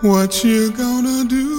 [0.00, 1.57] What you gonna do?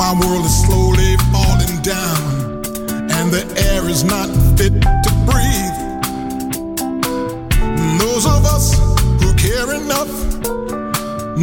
[0.00, 2.64] My world is slowly falling down,
[3.12, 5.78] and the air is not fit to breathe.
[7.60, 8.78] And those of us
[9.20, 10.08] who care enough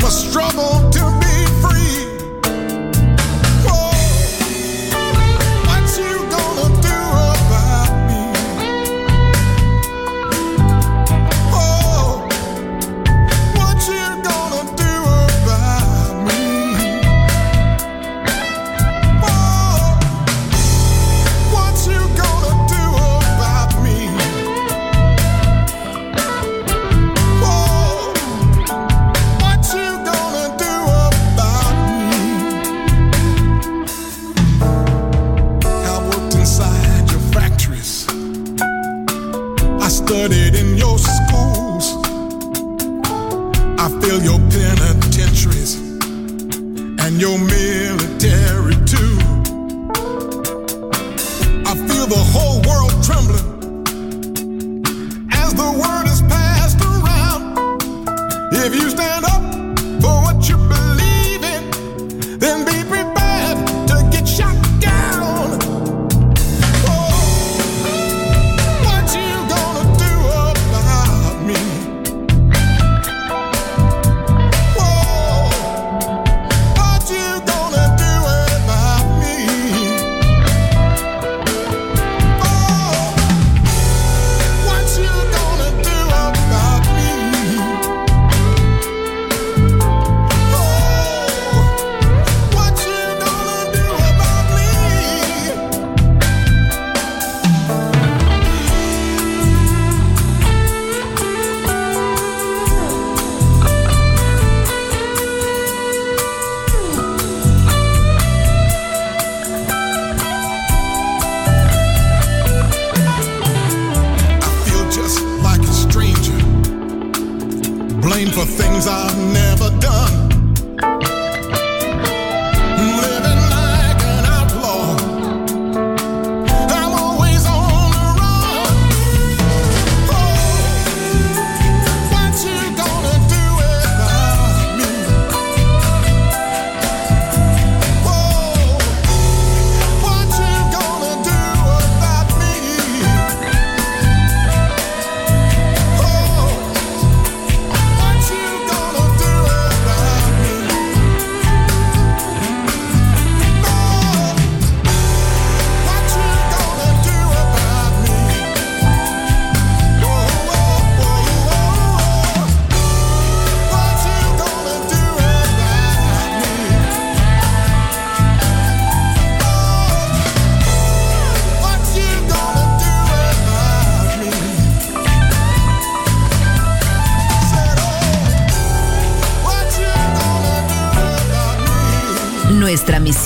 [0.02, 1.27] must struggle to be.
[43.88, 45.76] I fill your penitentiaries
[47.00, 47.97] and your mirror.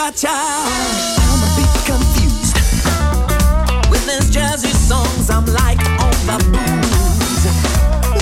[0.00, 0.36] cha cha.
[1.28, 2.56] I'm a bit confused
[3.90, 5.28] with his jazzy songs.
[5.28, 7.44] I'm like on my booze.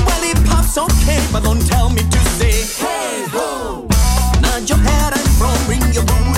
[0.06, 3.86] Well, he pops okay, but don't tell me to say hey ho.
[4.42, 6.37] Nod your head and throw, ring your booty.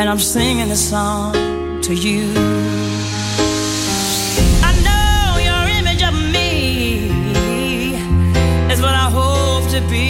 [0.00, 1.34] and I'm singing this song
[1.82, 2.32] to you.
[4.68, 7.10] I know your image of me
[8.72, 10.09] is what I hope to be.